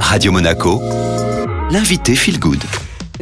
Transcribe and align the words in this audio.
Radio 0.00 0.32
Monaco, 0.32 0.80
l'invité 1.70 2.14
Feel 2.14 2.38
Good. 2.38 2.62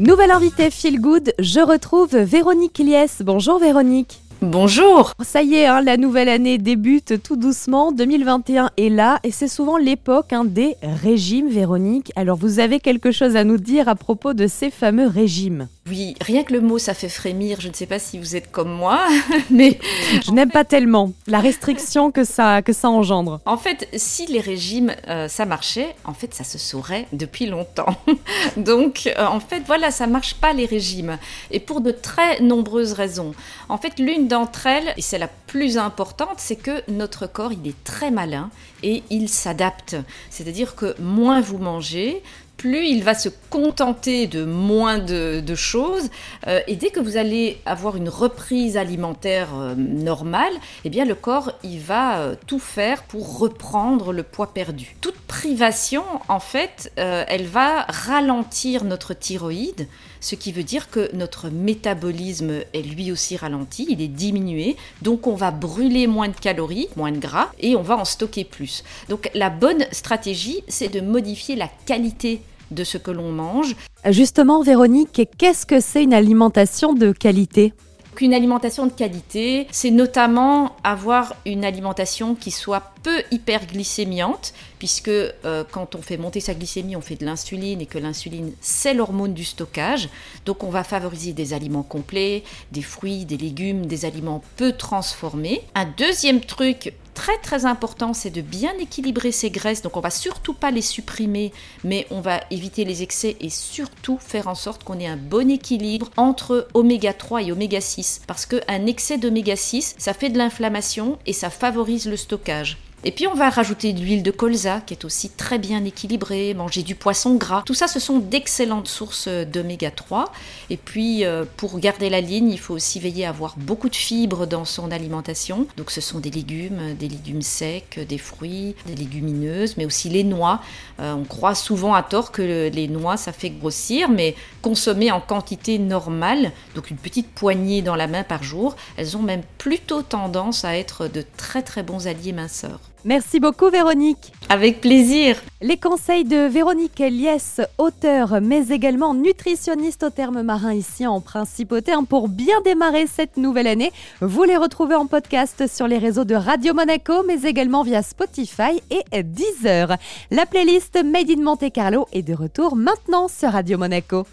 Nouvelle 0.00 0.30
invitée 0.30 0.70
Feel 0.70 1.00
Good, 1.00 1.32
je 1.38 1.60
retrouve 1.60 2.16
Véronique 2.16 2.78
Liès. 2.78 3.22
Bonjour 3.24 3.58
Véronique. 3.58 4.20
Bonjour 4.40 5.12
Ça 5.22 5.42
y 5.42 5.54
est, 5.54 5.66
hein, 5.66 5.80
la 5.80 5.96
nouvelle 5.96 6.28
année 6.28 6.58
débute 6.58 7.22
tout 7.22 7.36
doucement. 7.36 7.92
2021 7.92 8.70
est 8.76 8.90
là 8.90 9.18
et 9.24 9.30
c'est 9.30 9.48
souvent 9.48 9.78
l'époque 9.78 10.32
hein, 10.32 10.44
des 10.44 10.76
régimes, 10.82 11.48
Véronique. 11.48 12.12
Alors 12.16 12.36
vous 12.36 12.58
avez 12.58 12.80
quelque 12.80 13.10
chose 13.10 13.36
à 13.36 13.44
nous 13.44 13.56
dire 13.56 13.88
à 13.88 13.94
propos 13.94 14.34
de 14.34 14.46
ces 14.46 14.70
fameux 14.70 15.06
régimes? 15.06 15.68
Oui, 15.86 16.14
rien 16.22 16.44
que 16.44 16.52
le 16.54 16.62
mot, 16.62 16.78
ça 16.78 16.94
fait 16.94 17.10
frémir. 17.10 17.60
Je 17.60 17.68
ne 17.68 17.74
sais 17.74 17.84
pas 17.84 17.98
si 17.98 18.18
vous 18.18 18.36
êtes 18.36 18.50
comme 18.50 18.72
moi, 18.72 19.06
mais... 19.50 19.78
Je 20.24 20.30
n'aime 20.30 20.50
pas 20.50 20.64
tellement 20.64 21.12
la 21.26 21.40
restriction 21.40 22.10
que 22.10 22.24
ça, 22.24 22.62
que 22.62 22.72
ça 22.72 22.88
engendre. 22.88 23.40
En 23.44 23.58
fait, 23.58 23.88
si 23.94 24.26
les 24.26 24.40
régimes, 24.40 24.94
euh, 25.08 25.28
ça 25.28 25.44
marchait, 25.44 25.94
en 26.04 26.14
fait, 26.14 26.32
ça 26.32 26.42
se 26.42 26.56
saurait 26.56 27.06
depuis 27.12 27.44
longtemps. 27.44 28.00
Donc, 28.56 29.12
euh, 29.18 29.26
en 29.26 29.40
fait, 29.40 29.62
voilà, 29.66 29.90
ça 29.90 30.06
marche 30.06 30.34
pas 30.34 30.54
les 30.54 30.64
régimes. 30.64 31.18
Et 31.50 31.60
pour 31.60 31.82
de 31.82 31.90
très 31.90 32.40
nombreuses 32.40 32.94
raisons. 32.94 33.34
En 33.68 33.76
fait, 33.76 33.98
l'une 33.98 34.26
d'entre 34.26 34.66
elles, 34.66 34.94
et 34.96 35.02
c'est 35.02 35.18
la 35.18 35.28
plus 35.28 35.76
importante, 35.76 36.38
c'est 36.38 36.56
que 36.56 36.82
notre 36.88 37.26
corps, 37.26 37.52
il 37.52 37.68
est 37.68 37.84
très 37.84 38.10
malin 38.10 38.48
et 38.82 39.02
il 39.10 39.28
s'adapte. 39.28 39.96
C'est-à-dire 40.30 40.74
que 40.74 40.94
moins 41.00 41.40
vous 41.40 41.58
mangez, 41.58 42.22
plus 42.56 42.86
il 42.86 43.02
va 43.02 43.14
se 43.14 43.28
contenter 43.50 44.26
de 44.26 44.44
moins 44.44 44.98
de, 44.98 45.42
choses. 45.54 46.10
Euh, 46.46 46.60
et 46.66 46.76
dès 46.76 46.90
que 46.90 46.98
vous 46.98 47.16
allez 47.16 47.58
avoir 47.66 47.96
une 47.96 48.08
reprise 48.08 48.76
alimentaire 48.76 49.50
euh, 49.54 49.74
normale, 49.76 50.52
eh 50.84 50.90
bien 50.90 51.04
le 51.04 51.14
corps 51.14 51.52
il 51.62 51.78
va 51.78 52.18
euh, 52.18 52.34
tout 52.46 52.58
faire 52.58 53.04
pour 53.04 53.38
reprendre 53.38 54.12
le 54.12 54.22
poids 54.22 54.52
perdu. 54.52 54.96
Toute 55.00 55.14
privation, 55.14 56.04
en 56.28 56.40
fait, 56.40 56.92
elle 56.96 57.46
va 57.46 57.82
ralentir 57.88 58.84
notre 58.84 59.14
thyroïde, 59.14 59.88
ce 60.20 60.34
qui 60.34 60.52
veut 60.52 60.62
dire 60.62 60.90
que 60.90 61.14
notre 61.14 61.50
métabolisme 61.50 62.60
est 62.72 62.82
lui 62.82 63.12
aussi 63.12 63.36
ralenti, 63.36 63.86
il 63.88 64.00
est 64.00 64.08
diminué, 64.08 64.76
donc 65.02 65.26
on 65.26 65.34
va 65.34 65.50
brûler 65.50 66.06
moins 66.06 66.28
de 66.28 66.36
calories, 66.36 66.88
moins 66.96 67.12
de 67.12 67.18
gras, 67.18 67.50
et 67.58 67.76
on 67.76 67.82
va 67.82 67.96
en 67.96 68.04
stocker 68.04 68.44
plus. 68.44 68.84
Donc 69.08 69.30
la 69.34 69.50
bonne 69.50 69.86
stratégie, 69.92 70.62
c'est 70.68 70.88
de 70.88 71.00
modifier 71.00 71.56
la 71.56 71.68
qualité 71.86 72.40
de 72.70 72.84
ce 72.84 72.98
que 72.98 73.10
l'on 73.10 73.30
mange. 73.32 73.76
Justement, 74.10 74.62
Véronique, 74.62 75.28
qu'est-ce 75.38 75.66
que 75.66 75.80
c'est 75.80 76.02
une 76.02 76.14
alimentation 76.14 76.92
de 76.92 77.12
qualité? 77.12 77.72
Une 78.20 78.32
alimentation 78.32 78.86
de 78.86 78.92
qualité, 78.92 79.66
c'est 79.72 79.90
notamment 79.90 80.76
avoir 80.84 81.34
une 81.44 81.64
alimentation 81.64 82.34
qui 82.34 82.52
soit 82.52 82.92
peu 83.02 83.22
hyperglycémiante, 83.32 84.54
puisque 84.78 85.08
euh, 85.08 85.64
quand 85.70 85.94
on 85.94 86.00
fait 86.00 86.16
monter 86.16 86.40
sa 86.40 86.54
glycémie, 86.54 86.96
on 86.96 87.00
fait 87.00 87.16
de 87.16 87.26
l'insuline, 87.26 87.80
et 87.80 87.86
que 87.86 87.98
l'insuline, 87.98 88.52
c'est 88.60 88.94
l'hormone 88.94 89.34
du 89.34 89.44
stockage. 89.44 90.08
Donc 90.46 90.62
on 90.62 90.70
va 90.70 90.84
favoriser 90.84 91.32
des 91.32 91.52
aliments 91.52 91.82
complets, 91.82 92.44
des 92.72 92.82
fruits, 92.82 93.24
des 93.24 93.36
légumes, 93.36 93.86
des 93.86 94.04
aliments 94.04 94.42
peu 94.56 94.72
transformés. 94.72 95.62
Un 95.74 95.86
deuxième 95.86 96.40
truc 96.40 96.94
très 97.14 97.38
très 97.38 97.64
important, 97.64 98.12
c'est 98.12 98.30
de 98.30 98.40
bien 98.42 98.72
équilibrer 98.78 99.32
ces 99.32 99.50
graisses. 99.50 99.82
Donc 99.82 99.96
on 99.96 100.00
va 100.00 100.10
surtout 100.10 100.54
pas 100.54 100.70
les 100.70 100.82
supprimer, 100.82 101.52
mais 101.84 102.06
on 102.10 102.20
va 102.20 102.40
éviter 102.50 102.84
les 102.84 103.02
excès 103.02 103.36
et 103.40 103.50
surtout 103.50 104.18
faire 104.18 104.48
en 104.48 104.54
sorte 104.54 104.84
qu'on 104.84 104.98
ait 104.98 105.06
un 105.06 105.16
bon 105.16 105.50
équilibre 105.50 106.10
entre 106.16 106.68
oméga 106.74 107.12
3 107.12 107.42
et 107.44 107.52
oméga 107.52 107.80
6. 107.80 108.22
Parce 108.26 108.46
qu'un 108.46 108.86
excès 108.86 109.18
d'oméga 109.18 109.56
6, 109.56 109.94
ça 109.98 110.12
fait 110.12 110.30
de 110.30 110.38
l'inflammation 110.38 111.18
et 111.26 111.32
ça 111.32 111.50
favorise 111.50 112.06
le 112.06 112.16
stockage. 112.16 112.78
Et 113.06 113.12
puis 113.12 113.26
on 113.26 113.34
va 113.34 113.50
rajouter 113.50 113.92
de 113.92 114.00
l'huile 114.00 114.22
de 114.22 114.30
colza 114.30 114.80
qui 114.80 114.94
est 114.94 115.04
aussi 115.04 115.28
très 115.28 115.58
bien 115.58 115.84
équilibrée, 115.84 116.54
manger 116.54 116.82
du 116.82 116.94
poisson 116.94 117.34
gras. 117.34 117.62
Tout 117.66 117.74
ça, 117.74 117.86
ce 117.86 118.00
sont 118.00 118.18
d'excellentes 118.18 118.88
sources 118.88 119.28
d'oméga 119.28 119.90
3. 119.90 120.32
Et 120.70 120.78
puis 120.78 121.26
euh, 121.26 121.44
pour 121.58 121.78
garder 121.78 122.08
la 122.08 122.22
ligne, 122.22 122.50
il 122.50 122.58
faut 122.58 122.72
aussi 122.72 123.00
veiller 123.00 123.26
à 123.26 123.28
avoir 123.28 123.56
beaucoup 123.58 123.90
de 123.90 123.94
fibres 123.94 124.46
dans 124.46 124.64
son 124.64 124.90
alimentation. 124.90 125.66
Donc 125.76 125.90
ce 125.90 126.00
sont 126.00 126.18
des 126.18 126.30
légumes, 126.30 126.94
des 126.98 127.08
légumes 127.08 127.42
secs, 127.42 128.00
des 128.08 128.16
fruits, 128.16 128.74
des 128.86 128.94
légumineuses, 128.94 129.76
mais 129.76 129.84
aussi 129.84 130.08
les 130.08 130.24
noix. 130.24 130.62
Euh, 130.98 131.12
on 131.12 131.24
croit 131.24 131.54
souvent 131.54 131.92
à 131.92 132.02
tort 132.02 132.32
que 132.32 132.70
les 132.72 132.88
noix, 132.88 133.18
ça 133.18 133.32
fait 133.32 133.50
grossir, 133.50 134.08
mais 134.08 134.34
consommer 134.62 135.12
en 135.12 135.20
quantité 135.20 135.78
normale, 135.78 136.52
donc 136.74 136.90
une 136.90 136.96
petite 136.96 137.28
poignée 137.28 137.82
dans 137.82 137.96
la 137.96 138.06
main 138.06 138.22
par 138.22 138.42
jour, 138.42 138.76
elles 138.96 139.14
ont 139.18 139.22
même 139.22 139.42
plutôt 139.58 140.00
tendance 140.00 140.64
à 140.64 140.78
être 140.78 141.06
de 141.06 141.22
très 141.36 141.60
très 141.60 141.82
bons 141.82 142.06
alliés 142.06 142.32
minceurs. 142.32 142.80
Merci 143.04 143.38
beaucoup 143.38 143.68
Véronique. 143.68 144.32
Avec 144.48 144.80
plaisir. 144.80 145.36
Les 145.60 145.76
conseils 145.76 146.24
de 146.24 146.46
Véronique 146.48 146.98
Liès, 146.98 147.60
auteure 147.76 148.40
mais 148.40 148.68
également 148.68 149.12
nutritionniste 149.12 150.04
au 150.04 150.10
terme 150.10 150.40
marin 150.40 150.72
ici 150.72 151.06
en 151.06 151.20
Principauté 151.20 151.92
pour 152.08 152.28
bien 152.28 152.60
démarrer 152.64 153.06
cette 153.06 153.36
nouvelle 153.36 153.66
année. 153.66 153.92
Vous 154.22 154.44
les 154.44 154.56
retrouvez 154.56 154.94
en 154.94 155.06
podcast 155.06 155.66
sur 155.66 155.86
les 155.86 155.98
réseaux 155.98 156.24
de 156.24 156.34
Radio 156.34 156.72
Monaco 156.72 157.22
mais 157.26 157.42
également 157.42 157.82
via 157.82 158.02
Spotify 158.02 158.80
et 158.90 159.22
Deezer. 159.22 159.96
La 160.30 160.46
playlist 160.46 160.96
Made 161.04 161.30
in 161.30 161.42
Monte 161.42 161.70
Carlo 161.72 162.06
est 162.12 162.22
de 162.22 162.34
retour 162.34 162.74
maintenant 162.74 163.28
sur 163.28 163.50
Radio 163.50 163.76
Monaco. 163.76 164.22